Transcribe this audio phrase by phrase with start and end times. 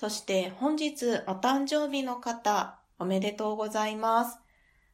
[0.00, 4.38] そして本日お誕生日の方おめでとうございます。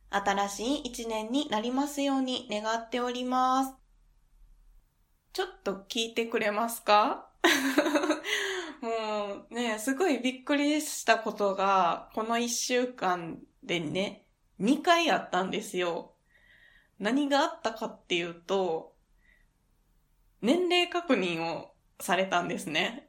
[0.08, 3.74] 新しい一年になりますように願っております。
[5.34, 7.28] ちょっと聞いてくれますか？
[8.80, 14.26] もうね、すごいびっくりしたことが、この一週間でね、
[14.58, 16.14] 2回あったんですよ。
[16.98, 18.94] 何があったかっていうと、
[20.40, 23.03] 年齢確認をされたんですね。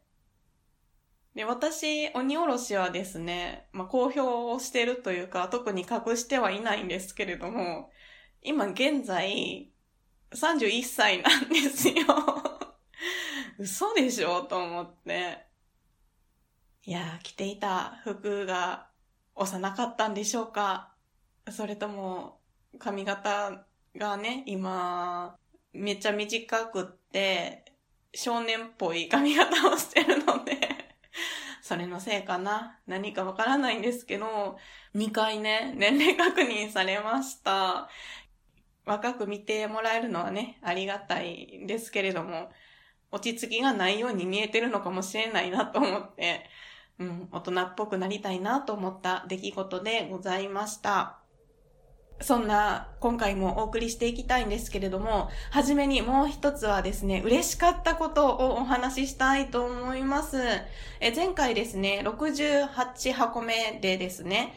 [1.36, 7.92] で、私、鬼おろしはですね、まあ、公表をしてるというか、特に隠してはいないんですけれども、
[8.42, 9.70] 今現在、
[10.32, 11.96] 31歳なんですよ。
[13.60, 14.44] 嘘でしょ？
[14.44, 15.46] と思って。
[16.84, 18.90] いや着ていた服が
[19.34, 20.94] 幼かったんでしょうか
[21.50, 22.40] それとも、
[22.80, 25.38] 髪型がね、今、
[25.74, 27.66] めっちゃ短くって、
[28.14, 30.65] 少年っぽい髪型をしてるので
[31.68, 32.78] それのせいかな？
[32.86, 34.56] 何かわからないんですけど、
[34.94, 37.90] 2回ね、年齢確認されました。
[38.86, 42.52] 若く見てもらえるのはね、ありがたいんですけれども、
[43.12, 46.46] 落ち着きがないように見えてるのかもしれないなと思って、
[47.00, 51.25] うん、大人っぽくなりたいなと思った出来事でございました。
[52.22, 60.38] そんな今回もお送りしていきたいんですけれども、はじめにもう一つはですね、嬉しかったことをお話ししたいと思います。
[61.02, 64.54] え前回ですね、68箱目でですね、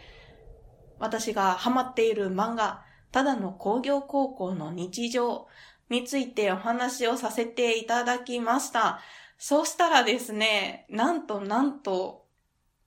[1.01, 5.49] 私がハマっている漫画、ただの工業高校の日常
[5.91, 9.01] についてお話をさせていただきました。
[9.37, 12.25] そうしたらですね、なんとなんと、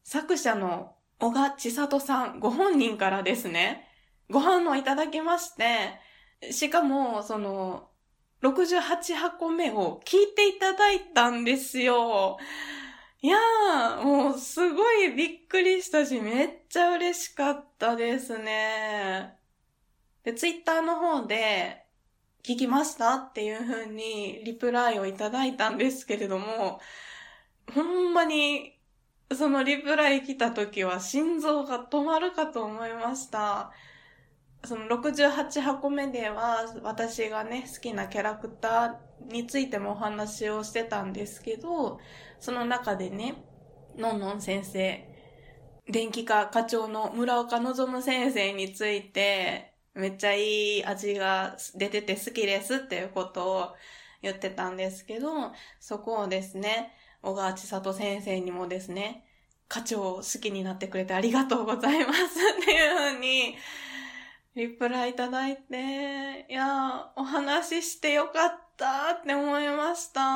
[0.04, 3.88] 作者の小賀千里さんご本人からですね、
[4.30, 7.90] ご反応いただきまして、しかも、その、
[8.42, 12.38] 68箱目を聞いていただいたんですよ。
[13.22, 19.38] いやー、もうすごいびっくりしたし、めっちゃ嬉しかったですね。
[20.24, 21.86] で、ツイッターの方で、
[22.44, 26.80] 聞きましたっていう風にリプライをいただいたんですけれども、
[27.74, 28.78] ほんまに、
[29.34, 33.72] そのリプライ来た時は心臓が止まるかと思いました。
[34.64, 42.00] その68箱目では私がね、好きなキャラクターについてもお話をしてたんですけど、
[42.40, 43.44] その中でね、
[43.98, 45.08] のんのん先生、
[45.90, 53.70] 電気科課長の村岡望先生について、めっちゃいい味が出てて好きですっていうことを
[54.22, 59.26] 言ってたんですけど、そこをですね、小川千里先生にもですね、
[59.68, 63.56] 課長を好きになってくれてありがとうございますっていうふうに
[64.54, 70.22] リプライいただいて、いやお話ししてよかったって思いました。
[70.22, 70.30] いや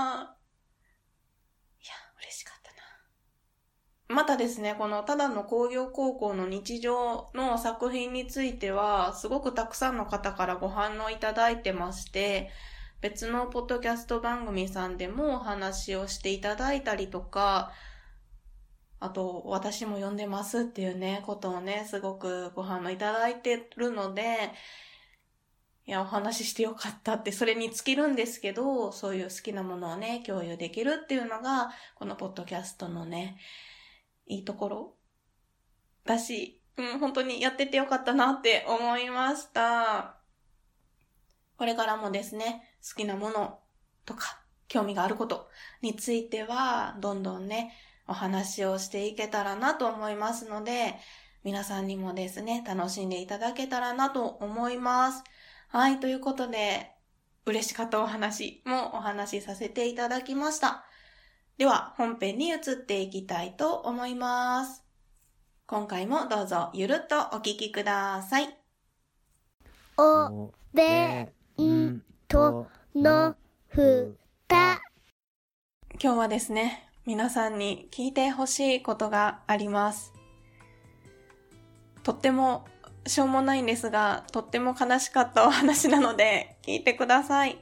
[2.22, 4.16] 嬉しかったな。
[4.16, 12.50] またですね、このただの工業高校の日常の作品については、すごくたくさんの方からご反応いただいてまして、
[13.02, 17.74] 別のポッドキャスト番組さんでもお話をしていただいたりとか、
[19.00, 24.52] あと、私も読んでますっていうね、ことをね、すごくご反応いただいてるので、
[25.86, 33.38] いや、お話ししてよかったって、それに尽きるんですけど、そういう好きなものをね、共有できるっていうのが、このポッドキャストのね、
[34.26, 34.96] いいところ
[36.06, 40.18] だし、うん、本当にやっててよかったなって思いました。
[41.58, 43.60] これからもですね、好きなもの
[44.06, 45.50] とか、興味があること
[45.82, 47.74] については、どんどんね、
[48.08, 50.96] お話をしていけたらなと思いますので、
[51.44, 55.24] 皆さんにもですね、楽しんでいただけたらなと思います。
[55.70, 56.92] はい、ということで、
[57.46, 60.86] 嬉しかったお話もお話しさせていただきました。
[61.58, 64.84] では、本編に移っていきたいと思います。
[65.68, 68.58] 今回もどうぞゆるっとお聞きください。
[69.98, 71.22] おべ
[71.58, 73.36] んとの
[73.68, 74.82] ふた。
[76.02, 80.12] 今日はですね、皆さんに聞いてほしいことがあります。
[82.02, 82.66] とっても
[83.06, 87.60] しょうもないんですが、とっても悲しかったお話なので聞いてください。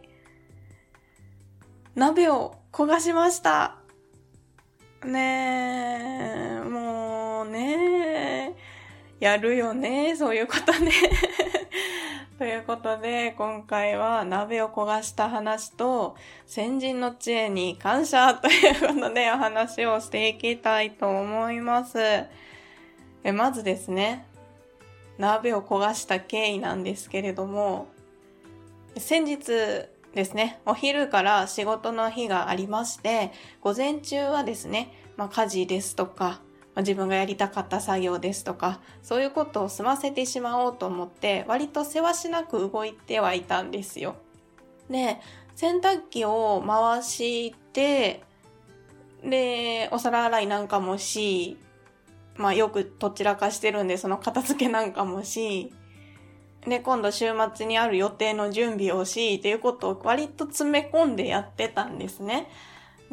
[1.93, 3.75] 鍋を焦がしました。
[5.03, 8.55] ねえ、もうね
[9.19, 10.89] え、やるよね、そういうことね。
[12.43, 21.97] ということで、今回は鍋を焦がした話と、先人の知恵に感謝ということでお話をしていきたいと思います。
[23.23, 24.25] えまずですね、
[25.17, 27.87] 鍋を焦がした経緯なんですけれども、
[28.97, 29.45] 先日
[30.13, 33.31] ですね、お昼から仕事の日がありまして、
[33.61, 36.41] 午前中はですね、まあ、家事ですとか、
[36.75, 44.15] まあ、自分がやりたかった作業ですとか、そういうことを済ませてしまおうと思って、割とせわしなく動いてはいたんですよ。
[44.89, 45.19] で、
[45.55, 48.23] 洗濯機を回して、
[49.23, 51.57] で、お皿洗いなんかもし、
[52.35, 55.71] まあよくどちらかしてるんで、その片付けなんかもし、
[56.67, 62.49] で、今度週末にある予定の準備をし、っていうことを割と詰め込んでやってたんですね。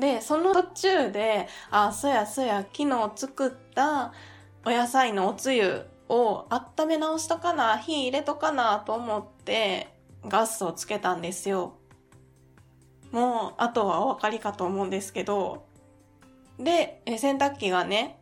[0.01, 4.13] で、その途中で、あ、そやそや、昨日作った
[4.65, 9.89] お野菜のおつゆを温め直しとかな、火入れとかなと思って、
[10.27, 11.75] ガスをつけたんですよ。
[13.13, 15.67] もう、あとはお分かりかと思うんですけど、
[16.59, 18.19] で、洗濯機がね、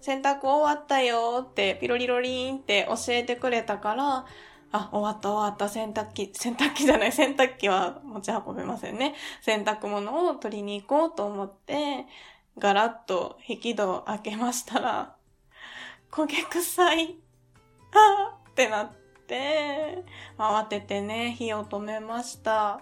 [0.00, 4.26] 洗濯終わったよってピロリロリーンって教えてくれたから、
[4.72, 9.14] あ、終わった終わった洗濯機、洗濯機じゃない、洗濯機は持ち運べませんね。
[9.42, 12.06] 洗濯物を取りに行こうと思って、
[12.58, 15.16] ガラッと引き戸を開けましたら、
[16.10, 17.18] 焦げ臭い。
[17.92, 18.92] あーってなっ
[19.26, 20.04] て、
[20.38, 22.80] 慌ててね、火を止めました。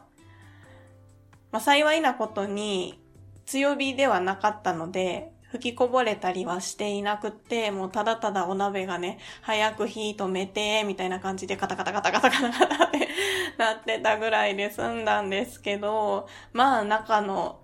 [1.51, 3.01] まあ、幸いなことに、
[3.47, 13.09] 強火ではなかったので、吹きこぼれたりはしていなくって、もうただただお鍋がね、早く火止めて、みたいな感じでカタカタカタカタカタカタって
[13.57, 17.61] なってたぐらいで済んだんですけど、まあ中の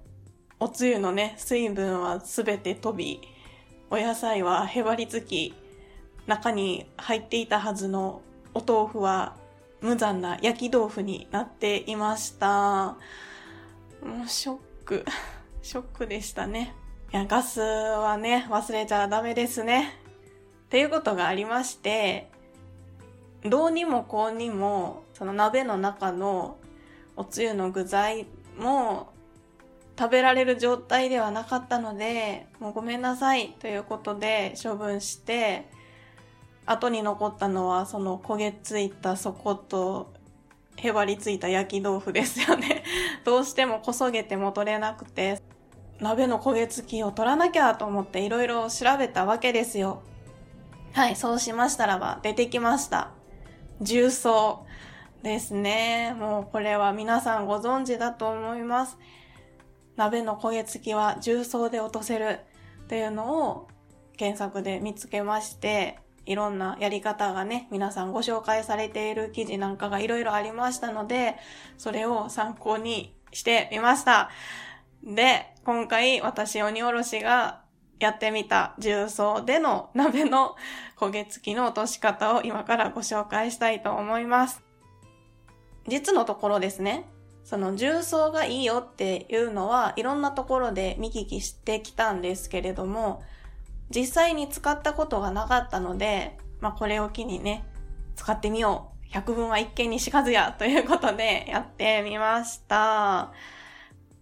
[0.61, 3.21] おつゆのね、水分はすべて飛び、
[3.91, 5.53] お野菜はへばりつき、
[6.29, 8.23] 中に入っていたはずの
[8.55, 9.35] お豆腐は
[9.81, 12.97] 無残な焼き豆腐になっていました。
[14.05, 15.05] もうショック。
[15.61, 16.73] ショックでしたね。
[17.13, 19.95] いや、ガスはね、忘れちゃダメですね。
[20.67, 22.31] っていうことがありまして、
[23.43, 26.57] どうにもこうにも、その鍋の中の
[27.17, 28.27] おつゆの具材
[28.57, 29.13] も
[29.99, 35.69] 食べられる状態ではなかったので、もうごめんなさいということで処分して、
[36.65, 40.13] 後に残ったのはその焦げついた底と
[40.77, 42.85] へばりついた焼き豆腐ですよね。
[43.27, 45.43] どうしてもこそげても取れなくて、
[46.01, 50.03] 鍋の焦げ付きを取らなきゃと思っていろいろ調べたわけですよ。
[50.93, 53.11] はい、そうしましたらば出てきました。
[53.81, 54.67] 重曹
[55.23, 56.15] ですね。
[56.19, 58.99] もうこれは皆さんご存知だと思います。
[59.97, 62.41] 鍋の焦げ付きは重曹で落とせる
[62.85, 63.69] っていうのを
[64.17, 71.37] 検索で見つけまして、いろんなやり方がね、皆さんご紹介されている記事なんかがいろいろありましたので、
[71.77, 74.31] それを参考にしてみました。
[75.03, 77.63] で、今回私鬼おろしが
[77.99, 80.57] やってみた重曹での鍋の
[80.99, 84.63] 焦げ付きの落とし方を今からご紹介したいと思います。
[85.87, 87.07] 実のところですね、
[87.45, 93.23] その重曹がいいよっていうのはいろんなところで見聞きしてきたんですけれども、
[93.95, 97.65] 実際に使ったことがなかったので、まあこれを機にね、
[98.17, 99.07] 使ってみよう。
[99.09, 103.33] 百聞は一見にしかずやということでやってみました。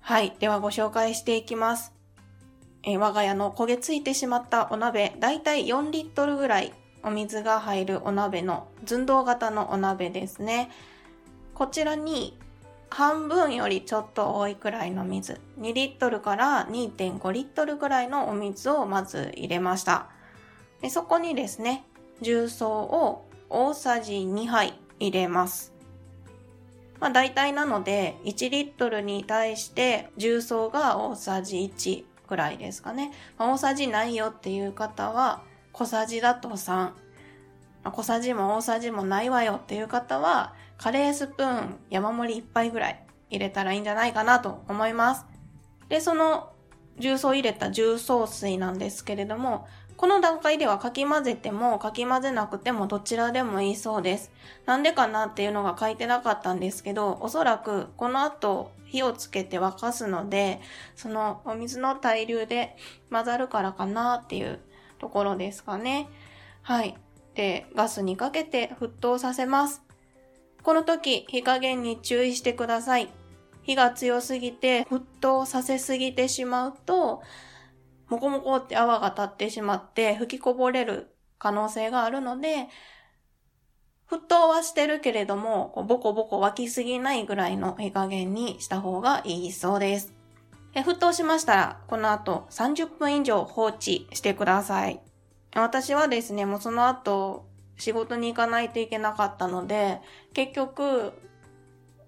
[0.00, 0.35] はい。
[0.38, 1.93] ではご紹介していきます。
[2.83, 10.71] え、我が家の焦げついてしまったお鍋、だいたい4リットルぐらいお水が入るお鍋の寸胴型のお鍋ですね。
[11.55, 12.38] こちらに
[12.90, 20.09] 半分よりちょっと多いくらいの水、2リットルから2.5リットルぐらいのお水をまず入れました。
[20.81, 21.85] でそこにですね、
[22.21, 25.77] 重曹を大さじ2杯入れます。
[27.00, 33.12] まあ大体なので、1リットルに対して重曹が大さじ1くらいですかね。
[33.38, 36.90] まあ、大さじないよっていう方は、小さじだと3。
[37.85, 45.26] 小さじも大さじもないわよっていう方は、カレースプーン山盛り1杯ぐらい入れたらいいんじゃないかなと思います。
[45.88, 46.52] で、その
[46.99, 49.67] 重曹入れた重曹水なんですけれども、
[49.99, 54.31] この段階ではかき混ぜてもかき混ぜなくてもどちらでもいいそうです。
[54.64, 60.61] なんでかなっていうのが書いてなかったんですけど、おそらくこの後火をつけて沸かすので、
[60.95, 62.76] そのお水の対流で
[63.11, 64.61] 混ざるからかなっていう
[65.00, 66.09] ところですかね。
[66.62, 66.97] はい。
[67.35, 69.83] で、ガスにかけて沸騰させます。
[70.62, 73.09] この時、火加減に注意してください。
[73.62, 77.21] 火が強すぎて沸騰させすぎてしまうと、
[78.09, 82.69] もこもこって泡が立ってしまって吹きこぼれる可能性があるので、
[84.11, 90.15] 沸騰はしてるけれども、ボコボコ沸きすぎないぐらいの火加減にした方がいいそうです。
[90.75, 95.00] 沸騰しましたら、この後30分以上放置してください。
[95.55, 97.47] 私はですね、もうその後
[97.77, 100.00] 仕事に行かないといけなかったので、
[100.33, 101.12] 結局、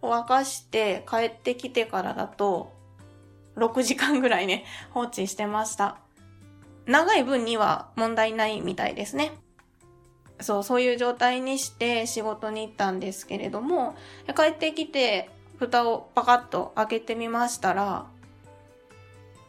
[0.02, 2.72] 沸かして帰ってきてからだと、
[3.56, 5.98] 6時間ぐらいね、 放置してました。
[6.86, 9.32] 長い分には問題ないみたいですね。
[10.40, 13.94] そう、そういう状態にして仕事に行ったんですけれども、
[14.34, 18.06] 帰ってきて、蓋をパカッと開けてみましたら、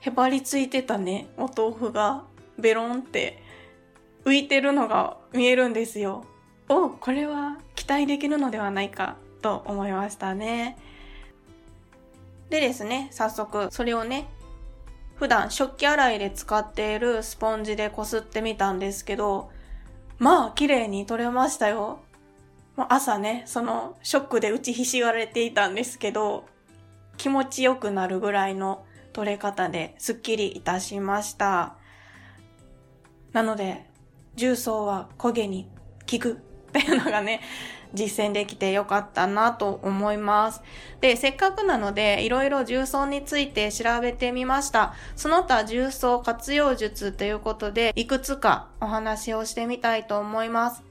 [0.02, 2.24] へばりついてたね、お豆腐が
[2.60, 3.42] ベロンって
[4.26, 6.26] 浮いてるのが見えるんですよ。
[6.68, 10.78] お、これは期待できるのではないかと思いましたね。
[12.52, 14.28] でですね、早速それをね、
[15.16, 19.50] 普段食器洗いで使っているスポンジでこすってみたんですけど、
[20.20, 22.00] まあ綺麗に取れましたよ。
[22.76, 26.44] もう朝ね、そのショックで打ちひしがれていたんですけど、
[27.16, 31.78] 気持ちよくなるぐらいの取れ方ですっきりいたしました。
[33.32, 33.90] なので、
[34.36, 35.70] 重曹は焦げに
[36.10, 37.42] 効くっていうのがね、
[37.94, 40.62] 実践できてよかったなと思います。
[41.02, 44.94] で、せっかくなので、いろいろ重曹について調べてみました。
[45.16, 50.84] その他重曹活用術ということで、いくつかお話をしてみたいと思います。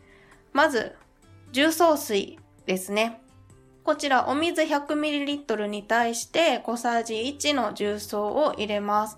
[0.52, 0.94] まず、
[1.52, 3.22] 重曹水ですね。
[3.82, 9.16] こちらお水 100ml に対して小さじ1の重曹を入れます。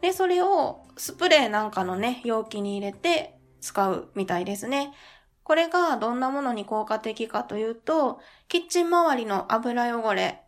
[0.00, 4.92] で、それをスプレーなんかのね、容器に入れて使うみたいですね。
[5.48, 10.42] これがどんなものに効果的かというと、キッチン周りの油汚れ、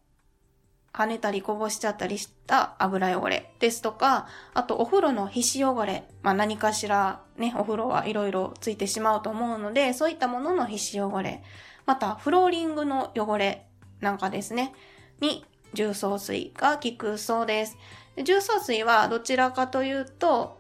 [0.93, 11.43] 跳ねたりこぼしちゃったりした油汚れですとか、あとお風呂の皮脂汚れ、まあ何かしらね、お風呂はいろいろついてしまうと思うので、そういったものの皮脂汚れ、
[11.87, 13.67] またフローリングの汚れ
[14.01, 14.75] なんかですね、
[15.21, 17.79] に重曹水が効くそうです。
[18.23, 20.59] 重曹水はどちらかというと、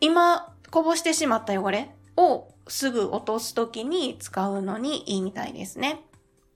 [0.00, 6.00] 今こぼしてしまった汚れをすぐ落とすときに使うのにいいみたいですね。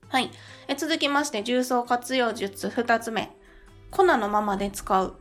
[0.09, 0.31] はい。
[0.67, 3.37] え続きまして、重曹活用術二つ目。
[3.91, 5.15] 粉のままで使う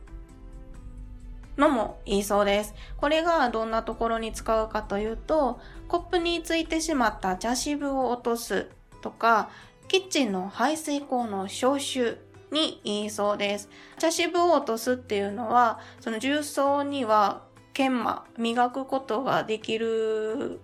[1.58, 2.74] のもいいそうです。
[2.96, 8.66] これがどんなところに使うかというと、コップについてしまった茶渋を落とす
[9.02, 9.50] とか、
[9.88, 12.16] キッチンの排水口の消臭
[12.50, 13.68] にいいそうです。
[13.98, 17.42] 茶渋を落とすっていうのは、その重曹には
[17.76, 20.60] 研磨、磨くことができる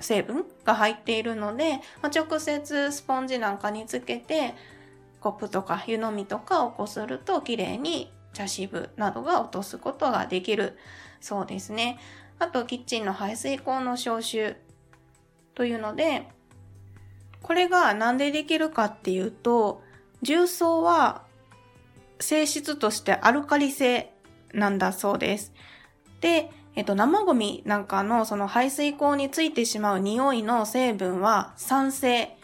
[0.00, 4.54] 成分が入っているので、まあ、直接スポンジなんかにつけて、
[5.20, 10.76] コップとか湯飲みとかをこすると綺麗に茶渋などが落とすことができる
[11.20, 11.98] そうですね。
[12.38, 14.56] あと、キッチンの排水口の消臭
[15.54, 16.28] というので、
[17.42, 19.82] これがなんでできるかっていうと、
[20.22, 21.22] 重曹は
[22.20, 24.12] 性質としてアルカリ性
[24.52, 25.52] なんだそうです。
[26.20, 32.36] で、えっと、生ゴミなんかのその排水口についてしまう匂いの成分は酸性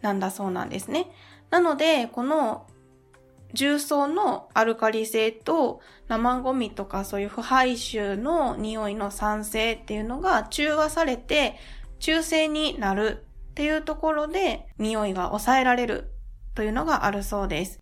[0.00, 1.10] なんだそうなんですね。
[1.50, 2.66] なので、この
[3.52, 11.54] 重曹のアルカリ性と生ゴミとかそういう腐敗臭の匂いの酸性っていうのが中和されて
[12.00, 16.10] 中性になるっていうところで匂いが抑えられる
[16.54, 17.80] というのがあるそうです。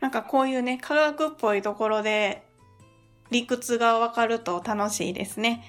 [0.00, 2.47] なんかこういうね、科学っぽいところで
[3.30, 5.64] 理屈がわかると楽しいですね。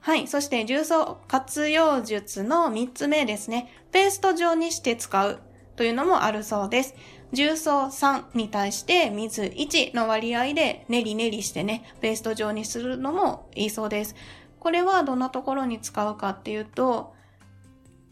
[0.00, 0.26] はい。
[0.26, 3.72] そして、重曹活用術の3つ目ですね。
[3.92, 5.38] ペースト状にして使う
[5.76, 6.94] というのもあるそうです。
[7.32, 14.16] 重曹3に対して水1の割合で練り練りしてね、ペースト状にするのもいいそうです。
[14.58, 17.14] これはどんなところに使うかっていうと、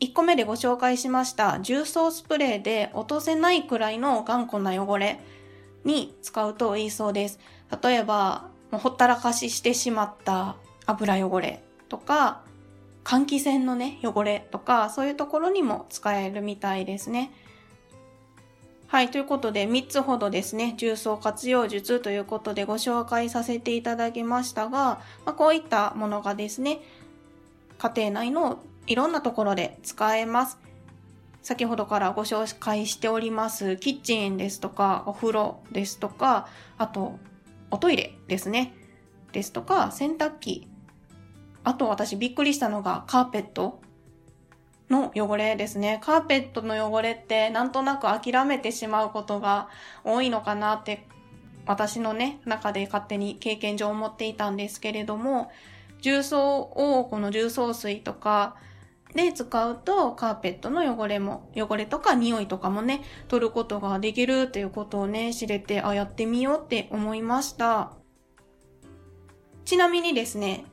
[0.00, 5.20] 1個目でご紹介しました重曹スプレーで落とせないくらいの頑固な汚れ
[5.84, 7.38] に使うといいそうです。
[7.82, 12.42] 例えば、ほったらかししてしまった油汚れとか、
[13.04, 17.32] 換気扇のね、汚れとか、そういうところにも使えるみたいですね。
[18.86, 19.08] はい。
[19.08, 26.80] ということで、3つほどですね、重曹活用術ということでご紹介させていただきましたが、まあ、こういったものがですね、
[27.78, 28.58] 家庭内の
[28.88, 30.58] いろんなところで使えます。
[31.42, 37.18] 先ほどからご紹介しております、キッチンですとか、お風呂ですとか、あと、
[37.70, 38.74] おトイレですね。
[39.32, 40.68] ですとか、洗濯機。
[41.62, 43.80] あと私びっくりしたのがカーペット
[44.88, 46.00] の汚れですね。
[46.02, 49.68] カーペットの汚れってなんとなく諦めてしまうことが
[50.04, 51.06] 多いのかなって
[51.66, 55.50] 私のね、中で勝手に経験上思っていたんですけれども、
[56.00, 58.56] 重曹をこの重曹水とか
[59.14, 67.92] で使うとカーペットの汚れも、汚れとか匂いとかもね、取ることができるっていうことをね、知れて、あ、やってみようって思いました。
[69.64, 70.64] ちなみにですね、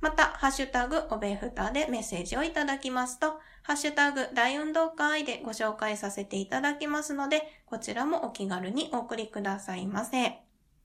[0.00, 10.38] また、ハッシュタグ、おべふたでメッセージをいただきますと、ハッシュタグ、大運動会でご紹介させていただきますので、こちらもお気軽にお送りくださいませ。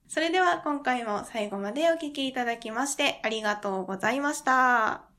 [0.07, 5.12] それでは今回も最後までお聴きいただきましてありがとうございました。